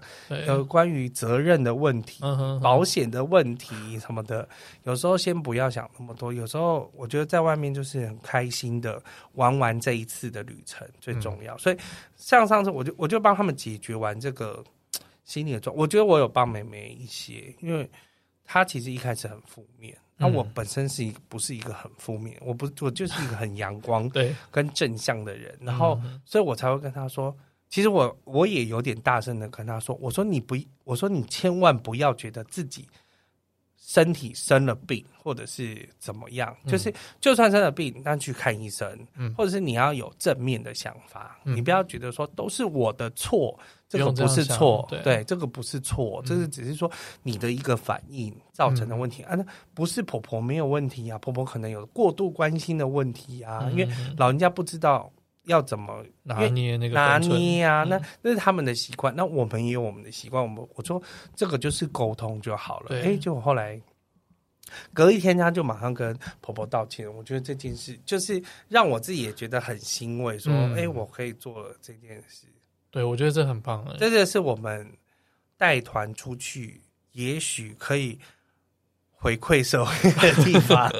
[0.48, 2.24] 有关于责任的问题、
[2.62, 4.50] 保险的问题什么的。
[4.84, 9.00] 有时候先不要想那么多，有时候我觉得在外面就是很开心的
[9.34, 11.56] 玩完这一次的旅程最重要。
[11.60, 11.78] 所以
[12.16, 14.64] 像上次，我就我就帮他们解决完这个
[15.24, 17.88] 心理的状，我觉得我有帮妹妹一些，因为。
[18.44, 24.36] 她其实一开始很负面，那我本身是一个不是一个很负面，我不我就是一个很阳光 对。
[24.51, 27.36] 跟正向的人，然后所以我才会跟他说，
[27.67, 32.88] 其实我我也有点大声的跟他说，我说你不，我说你千万不要觉得自己
[33.91, 38.88] 身体生了病或者是怎么样，就是就算生了病，那去看医生，
[39.36, 43.60] 或者是你要有正面的想法，你不要觉得说都是我的错。
[43.89, 46.89] 这个不是错，对，对，这个不是错，这是只是说
[47.23, 55.12] 你的一个反应造成的问题、嗯、啊，那不是婆婆没有问题啊，婆婆可能有过度关心的问题啊，嗯、因为老人家不知道
[55.52, 61.02] 要怎么拿捏那个拿捏啊，嗯、那那是他们的习惯，那我们也有我们的习惯，我们我说
[61.36, 63.80] 这个就是沟通就好了，哎对，结果后来
[64.94, 72.48] 隔一天他就马上跟婆婆道歉，我觉得这件事就是让我自己也觉得很欣慰，说哎、嗯，我可以做了这件事。
[72.90, 73.86] 对，我觉得这很棒。
[74.00, 74.90] 这个是我们
[75.58, 78.18] 带团出去也许可以
[79.21, 80.91] 回馈社会的 地方。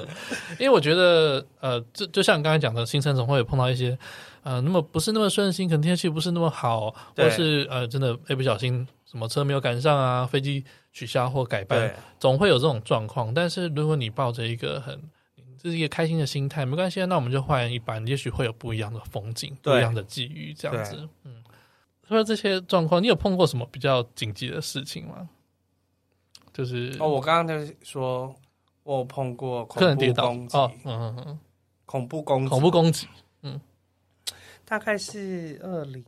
[0.60, 3.98] 因为我觉得，呃，就就像你刚才讲的，行程总会有碰到一些，
[4.44, 13.34] 呃，那么不是那么顺心，可能天气不是那么好，或是呃，真的一不小心什么车没有赶上啊，飞机取消或改班，总会有这种状况。
[13.34, 15.02] 但是如果你抱着一个很
[15.58, 21.08] 这是一个开心的心态，没关系，那我们就换一班，也许会有不一样的风景，不一样的际遇，这样子。
[21.24, 21.44] 嗯，
[22.08, 25.30] 除了这些状况，你有碰过什么比较紧急的事情吗？
[26.62, 28.32] 就是哦，我刚刚就是说，
[28.84, 31.40] 我有碰过恐怖攻击，哦，嗯嗯嗯，
[31.88, 33.08] 恐怖攻击，恐怖攻击，
[33.42, 33.60] 嗯，
[34.64, 36.06] 大概是二零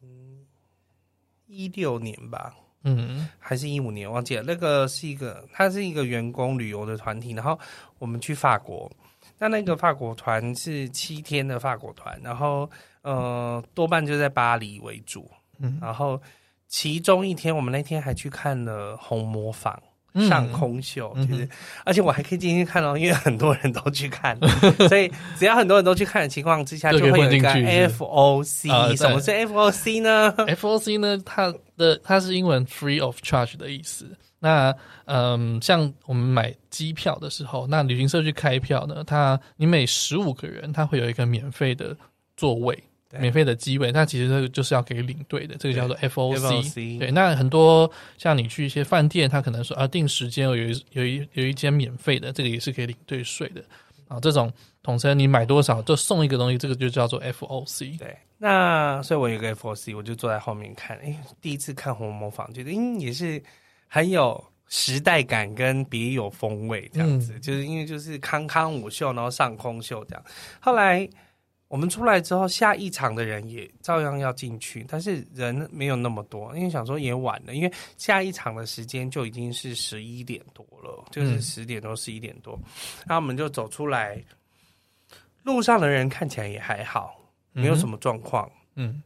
[1.48, 4.44] 一六年吧，嗯，还是一五年，忘记了。
[4.46, 7.58] 那个是一个，他是一个员工旅游的团体，然后
[7.98, 8.92] 我们去法国。
[9.39, 12.70] 那那个法国团是七天的法国团，然后
[13.02, 16.22] 呃多半就在巴黎为主，嗯，然后
[16.68, 19.82] 其中一天我们那天还去看了红磨坊
[20.28, 21.49] 上空秀，嗯、就是，
[21.86, 24.38] 而且我还可以进去看哦， 因为很多人都去看，
[24.88, 27.49] 所以只要很多人都去看的情况之下，就会有一个
[27.89, 34.06] FOC，什么是 FOC 呢？FOC 呢，它的它是英文 free of charge 的意思。
[34.39, 41.95] 那嗯，像我们买机票的时候，那旅行社去开票呢，它你每十五个人，它会有一个免费的
[42.36, 42.78] 座位，
[43.19, 43.91] 免费的机位。
[43.91, 46.99] 那其实这个就是要给领队的，这个叫做 FOC。
[46.99, 53.63] 对，那很多像你去一些饭店，他可能说啊，定时间有一有一有一间免费的，这个也是给领队睡的
[54.08, 54.19] 啊。
[54.19, 57.97] 这种统称你买多少就送一个东西，这个就叫做 FOC。
[57.97, 63.41] 对，那所以我有一个 FOC，我就坐在后面看，哎，第一次看红魔坊，觉得嗯也是。
[63.95, 70.23] 很有时代感跟别有风味，这样子，嗯、就是因为就是康康舞秀，然后上空秀这样。
[70.60, 71.08] 后来
[71.74, 82.54] 我们出来之后，下一场的人也照样要进去，但是人没有那么多，因为想说也晚了，因为下一场的时间就已经是十一点多了，就是十点多十一点多，
[83.08, 84.24] 然后我们就走出来，
[85.42, 87.20] 路上的人看起来也还好，
[87.54, 88.48] 没有什么状况。
[88.76, 89.02] 嗯，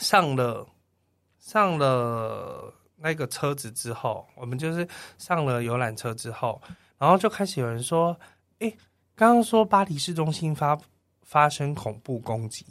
[0.00, 0.66] 上了
[1.38, 2.74] 上了。
[3.04, 4.86] 那个车子之后，我们就是
[5.18, 6.62] 上了游览车之后，
[6.98, 8.16] 然后就开始有人说
[8.60, 8.72] ：“哎，
[9.16, 10.78] 刚刚说巴黎市中心发
[11.32, 12.66] 发生恐怖攻击。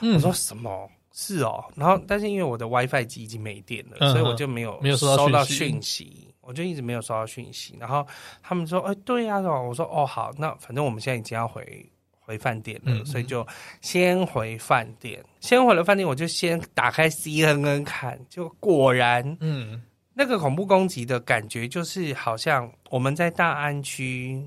[0.00, 0.88] 嗯”我说什么？
[1.12, 1.64] 是哦。
[1.74, 7.76] 然后，但是因为我的 WiFi 机已经没电了，嗯、所以我就没有没有收到讯息，我就一直没有收到讯息。
[7.80, 8.06] 然后
[8.42, 11.88] 他们说：“诶，对呀。”我说：“哦，好，那反正我们现在已经要回。”
[12.24, 13.44] 回饭店了，嗯、所以就
[13.80, 15.22] 先回饭店。
[15.40, 19.82] 先回了饭店，我就先打开 CNN 看，就果然，嗯，
[20.14, 24.40] 那个恐怖攻击的感觉就是好像我们在大安区，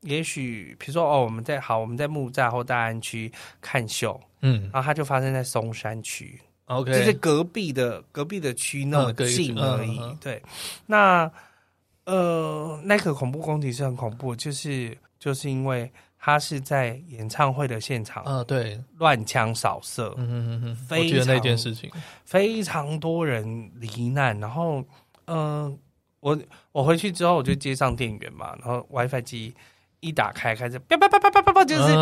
[0.00, 9.98] 也许比如说哦，我们在好我们在木栅或大安区看秀，嗯，然后它就发生在松山区，OK，就是隔壁的隔壁的区那么近而已。
[9.98, 10.42] 嗯、对，
[10.86, 11.30] 那
[12.04, 15.90] 呃，那个恐怖攻击是很恐怖，就是就是因为。
[16.22, 21.90] 他是在演唱会的现场，嗯，对，乱枪扫射，嗯嗯嗯，非常我记得那件事情，
[22.26, 24.38] 非常多人罹难。
[24.38, 24.84] 然后，
[25.24, 25.78] 嗯、呃，
[26.20, 26.38] 我
[26.72, 29.54] 我回去之后，我就接上电源嘛，然后 WiFi 机
[30.00, 31.92] 一打开，开始叭叭叭叭叭叭叭，就是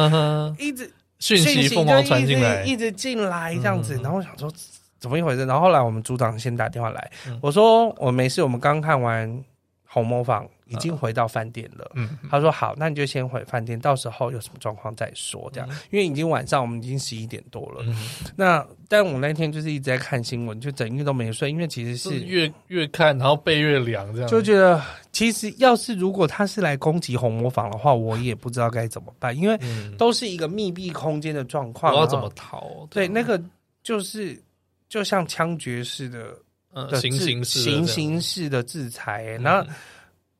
[0.58, 3.94] 一直讯息疯狂传进来，一直进来这样子。
[4.02, 4.50] 然后我想说
[4.98, 5.44] 怎么一回事？
[5.44, 9.44] 然后后来我们组长先打电话来，我说我没事，我们刚看完
[9.86, 10.48] 红魔坊。
[10.68, 11.90] 已经回到饭店了。
[11.94, 15.50] 嗯，他说好，那你就先回饭店，到时候有什么状况再说。
[15.52, 17.82] 这样，因为已经晚上，我们已经十一点多了。
[17.86, 17.96] 嗯，
[18.36, 29.58] 那但我那天就是一直在看新闻，就整夜都没睡，因为其实是越越看，然后背越凉，这样就觉得其实要是如果他是来攻击红魔坊的话，我也不知道该怎么办，因为
[29.96, 32.86] 都是一个密闭空间的状况，我要怎么逃？
[32.90, 33.40] 对，那个
[33.82, 34.40] 就是
[34.88, 36.36] 就像枪决式的，
[36.74, 39.68] 嗯，行刑式行刑式的制裁，然后。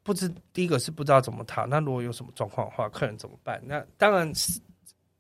[0.09, 3.61] 不知第一个是不知道怎么逃，那如果有什么状况的话，客人怎么办？
[3.67, 4.59] 那当然是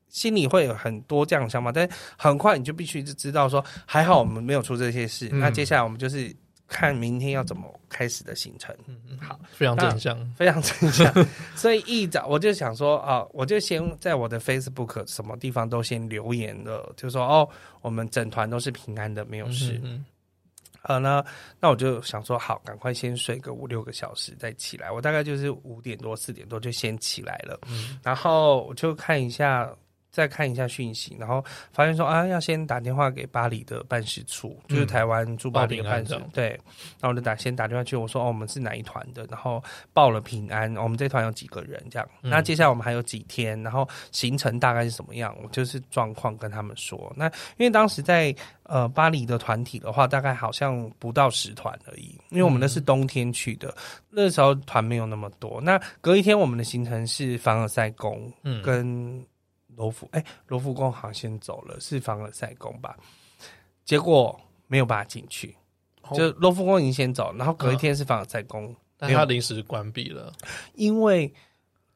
[0.08, 5.28] 心里会有很多这样的想法，但很快你就必须知道说，还好我们没有出这些事。
[5.30, 6.34] 嗯、那接下来我们就是
[6.66, 8.74] 看明天要怎么开始的行程。
[8.86, 11.12] 嗯嗯，好，非常正向，非常正向。
[11.54, 17.46] 所以一早我就想说啊，我就先在我的 Facebook 什么地方都先留言了，就说哦，
[17.82, 19.74] 我们整团都是平安的，没有事。
[19.84, 20.04] 嗯嗯
[20.82, 21.24] 呃，那
[21.60, 24.90] 那我就想说，好，赶快先睡个五六个小时再起来。
[24.90, 29.70] 我大概就是五点多四点多就先起来了，嗯，然后我就看一下
[30.18, 36.20] 再看一下讯息，然后发现说啊，要先打电话给巴黎的办事处，就是台湾驻巴黎的办事处。
[36.32, 36.48] 对，
[36.98, 39.62] 然后我就打先打电话去，我说哦，我们是哪一团的，然后
[39.92, 42.08] 报了平安，我们这团有几个人这样。
[42.20, 47.12] 那接下来我们还有几天，然后行程大概是什么样，我就是状况跟他们说。
[47.14, 47.26] 那
[47.58, 53.72] 因为当时在呃巴黎的团体的话，大概好像不到十团而已，因为我们那是冬天去的，
[54.10, 55.60] 那时候团没有那么多。
[55.60, 59.24] 那隔一天我们的行程是凡尔赛宫，嗯，跟。
[59.78, 62.96] 罗浮哎，罗浮宫好像先走了，是凡尔赛宫吧？
[63.84, 65.56] 结果没有办法进去，
[66.02, 70.32] 哦、就罗浮宫已经先走，然后隔一天是凡尔赛宫，但他临时关闭了，
[70.74, 71.32] 因为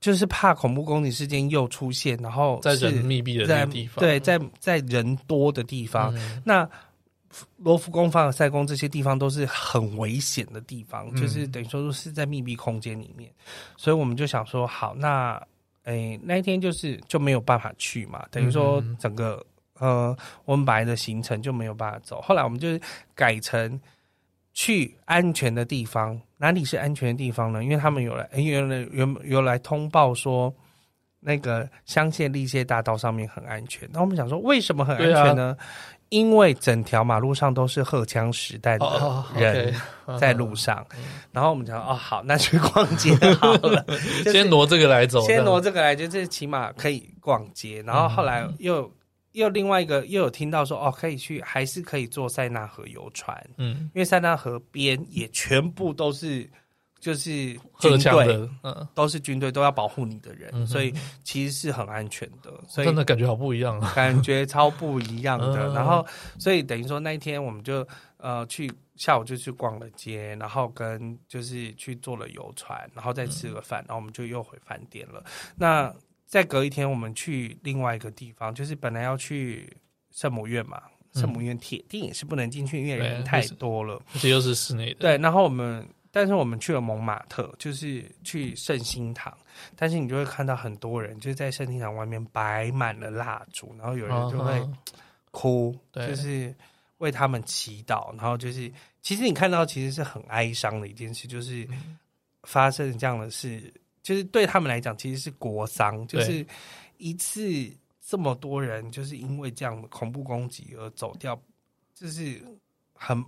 [0.01, 6.71] 就是怕恐怖攻击事件又出现，然后在人密闭的地方，对，在在人多的地方，嗯、那
[7.57, 13.29] 罗浮宫、凡尔赛宫这些地方都是很危险的地方，嗯、就是等于说是在密闭空间里面，
[13.77, 15.43] 所以我们就想说，好，那。
[15.85, 19.45] 哎、欸，那一天就是就没有办法去嘛，等于说整个
[19.79, 22.21] 呃，我们本来的行程就没有办法走。
[22.21, 22.69] 后来我们就
[23.15, 23.81] 改成
[24.53, 26.21] 去安全的地方。
[26.37, 27.63] 哪里是安全的地方呢？
[27.65, 30.55] 因为他们有来，有来有有来通报说，
[31.21, 33.89] 那个香榭丽榭大道上面很安全。
[33.93, 35.57] 那我们想说，为什么很安全呢？
[36.13, 39.75] 因为整条马路上都是荷枪实弹的人
[40.21, 40.87] 在路上，oh.
[41.33, 43.83] 然后我们讲哦，好，那去逛街好了，
[44.31, 47.83] 先挪这个来走，先挪这个来，就是起码可以逛街。
[47.87, 48.91] 然后后来又、嗯、
[49.33, 56.47] 又另外一个又有听到说哦，可以去，还是可以坐塞纳河游船，嗯，因为塞纳河边也全部都是。
[57.03, 60.95] 就是军队，嗯，都是军队，都要保护你的人，嗯、所以
[61.25, 62.53] 其实是很安全的。
[62.69, 65.47] 所以真的感觉好不一样啊，感觉超不一样的。
[65.67, 66.07] 嗯、然后，
[66.39, 67.85] 所以等于说那一天我们就
[68.19, 75.25] 呃去下午就去逛了街，然后跟就是去坐了游船，然后再吃了饭，嗯、然后我们就又回饭店了。
[75.57, 75.93] 那
[76.29, 79.77] 再隔一天，我们去另外一个地方，就是本来要去
[80.13, 80.81] 圣母院嘛，
[81.15, 85.01] 圣母院铁定也是不能进去，因为人太多了，这又是室内的。
[85.01, 85.85] 对，然后我们。
[86.15, 89.35] 但是我们去了蒙马特，就是去圣心堂，
[89.75, 94.63] 但是你就会看到很多人，就是在圣心堂外面摆满了蜡烛，然后有人就会
[95.31, 96.55] 哭，哦、就是
[96.99, 101.67] 为他们祈祷，然后就是其实你看到其实是很哀伤的一件事，就是
[102.43, 106.47] 发生这样的事，就是对他们来讲其实是国丧，就是
[106.99, 107.43] 一次
[108.07, 111.41] 这么多人就是因为这样的恐怖攻击而走掉，
[111.95, 112.39] 就是
[112.93, 113.25] 很。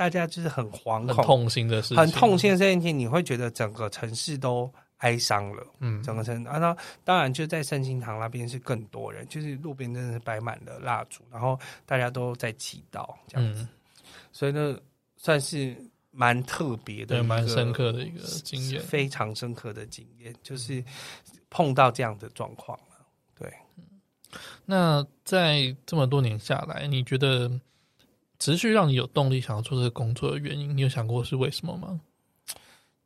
[0.00, 5.62] 大家就是很惶恐、很痛心的事情，很痛心的这一天，你会觉得整个城市都哀伤了。
[5.80, 6.74] 嗯，整个城市啊，那
[7.04, 13.60] 当然就在圣心堂那边是更多人，就是路边真的是摆满了蜡烛，然后大家都在祈祷这样子。
[13.60, 13.68] 嗯、
[14.32, 14.74] 所以呢，
[15.18, 15.76] 算是
[16.10, 20.82] 蛮特别的，对，蛮深刻的一个经验，非常深刻的经验，就是
[21.50, 23.06] 碰到这样的状况了。
[23.38, 23.52] 对，
[24.64, 27.60] 那在这么多年下来，你觉得？
[28.40, 32.00] 持续让你有动力想要做这个工作的原因，你有想过是为什么吗？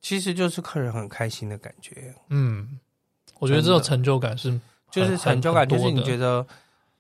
[0.01, 2.15] 其实就是客人很开心的感觉。
[2.29, 2.79] 嗯，
[3.41, 4.59] 我觉得这种成就感是，
[4.91, 6.47] 就是成就感，就是你觉得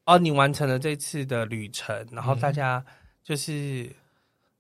[0.04, 2.84] 哦，你完成了这次的旅程，然后大家
[3.22, 3.88] 就是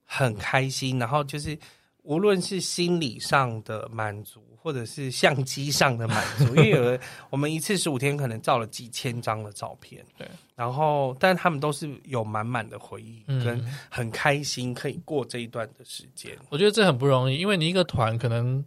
[0.04, 1.58] 很开心，嗯、然后就是
[2.02, 4.53] 无论是心理上的满足。
[4.64, 6.98] 或者是相机上的满足，因为有的
[7.28, 16.34] 我们一次十五天可能照了几千张的照片，对，然后但他们都是有满满的回忆，跟很开心可以过这一段的时间。
[16.48, 18.64] 我觉得这很不容易，因为你一个团可能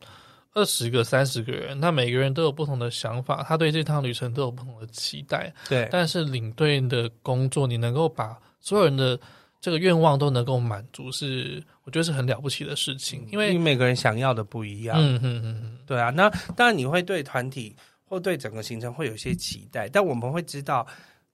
[0.53, 5.89] 二十个、三十个人，那每个人都有不同的想法，他对这趟旅程都有不同的期待，对。
[5.91, 9.19] 但是领队的工作，你能够把所有人的
[9.59, 14.97] 这个愿望都能够满足，是我觉得是很了不起的事情，因为因为每个人想要的不一样。
[14.99, 16.09] 嗯嗯嗯，对啊。
[16.11, 20.85] 那当然你会对团体或对整个行程会有一些期待，但我们会知道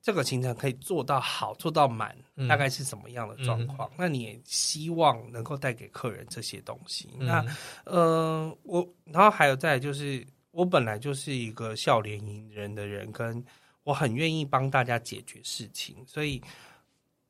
[0.01, 2.15] 这个行程可以做到好，做到满，
[2.47, 3.89] 大概是什么样的状况。
[3.89, 7.09] 嗯、那你也希望能够带给客人这些东西。
[7.19, 7.45] 嗯、那
[7.83, 13.43] 呃，我然后还有再来就是，我本来就是一个笑脸迎人的人，跟
[13.83, 16.41] 我很愿意帮大家解决事情，所以。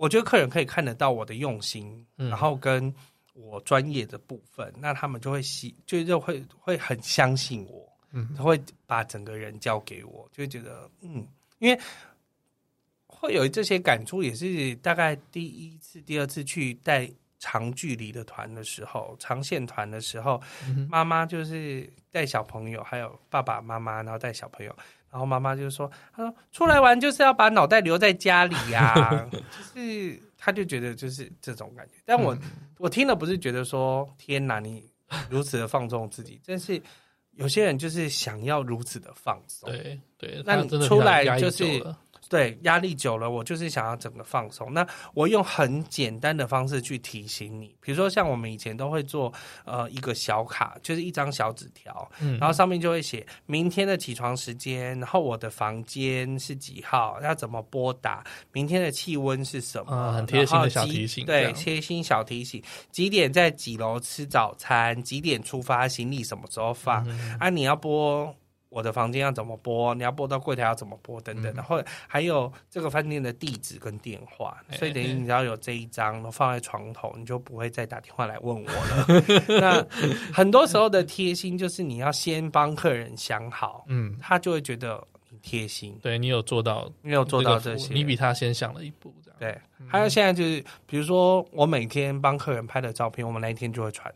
[0.04, 2.94] 我觉得客人可以看得到我的用心，嗯、然后跟
[3.34, 11.26] 我专业的部分，那他们就会喜，就就会会很相信我，嗯，他会把整个人交给我，就会觉得嗯，
[11.60, 11.82] 因为
[13.08, 20.42] 会有这些感触，也是大概第一次、第二次去带长距离的团的时候，长线团的时候，
[20.90, 24.76] 妈妈就是带小朋友，还有爸爸妈妈，然后带小朋友。
[25.14, 31.94] 然后妈妈就说：“她说出来玩就是要把脑袋留在家里呀、 啊，就是她就觉得就是这种感觉。
[32.04, 32.42] 但我、嗯、
[32.80, 34.90] 我听了不是觉得说天哪，你
[35.30, 36.82] 如此的放纵自己，但是
[37.34, 39.70] 有些人就是想要如此的放松。
[39.70, 41.64] 对对，那你出来就是
[42.34, 44.74] 对，压力久了，我就是想要整个放松。
[44.74, 49.32] 那我用很简单的方式去提醒你，比如说像我们以前都会做
[49.66, 68.36] 呃一个小卡，就是一张小纸条，嗯，然后上面就会写明天的起床时间，然后我的房间是几号，要怎么拨打，明天的气温是什么，嗯、很贴心的小提醒，对，贴心小提醒，几点在几楼吃早餐，几点出发，行李什么时候放，嗯、啊，你要拨。
[68.74, 69.94] 我的房间要怎么拨？
[69.94, 71.22] 你要拨到柜台要怎么拨？
[71.22, 79.24] 等等，然后还有这个饭店的地址跟电话，所以等于你只要有这一张放在床头，你就不会再打电话来问我了。
[79.62, 79.86] 那
[80.34, 85.96] 很多时候的贴心就是你要先帮客人想好，嗯，他就会觉得你贴心。
[86.02, 89.38] 对，你有做到，你有做到这些，你比他先想了一步，这样。
[89.40, 94.12] 对，还有现在就是，比如说我每天帮客人拍的照片，我们那一天就会传。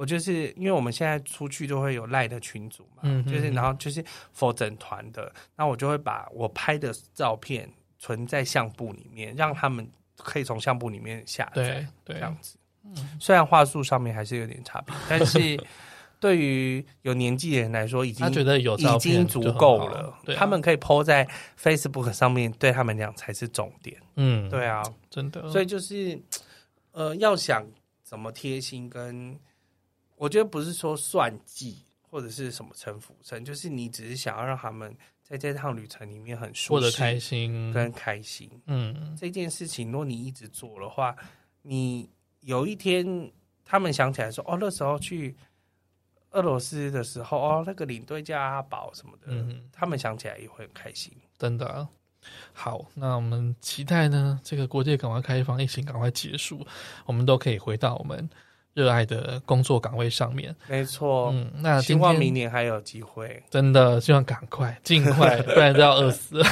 [0.00, 9.86] 我就是因为我们现在出去都会有赖的群组嘛，就是然后就是否整团的，那我就会把我拍的照片存在相簿里面，让他们
[10.16, 12.56] 可以从相簿里面下载，对，对这样子。
[12.82, 15.38] 嗯、虽然话术上面还是有点差别，但是
[16.18, 21.28] 对于有年纪的人来说，已经他觉得有已经足够了，啊、他们可以 po 在
[21.62, 23.98] Facebook 上面，对他们俩才是重点。
[24.16, 25.46] 嗯，对啊，真的。
[25.50, 26.18] 所以就是
[26.92, 27.62] 呃，要想
[28.02, 29.38] 怎么贴心跟。
[30.20, 38.50] 我觉得不是说算计或者是什么城府深，就是你只是想要让他们在这趟旅程里面很舒适、过得开心跟开心。
[38.66, 41.16] 嗯，这件事情，如果你一直做的话，
[41.62, 42.06] 你
[42.40, 43.32] 有一天
[43.64, 45.34] 他们想起来说：“哦，那时候去
[46.32, 49.28] 俄罗斯的时候，哦，那个领队叫阿宝什么的。
[49.28, 51.10] 嗯”他们想起来也会很开心。
[51.38, 51.88] 真的。
[52.52, 56.66] 好，那我们期待呢，这个国界赶快开放，疫情赶快结束，
[57.06, 58.28] 我们都可以回到我们。
[58.80, 61.30] 热爱的工作岗位上面，没错。
[61.34, 66.44] 嗯，那希望明年还有机会，真的希望赶快、尽快， 不然都要饿死了。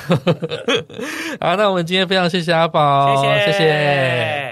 [1.41, 4.48] 好，那我们今天非常谢谢阿宝，谢谢，谢谢。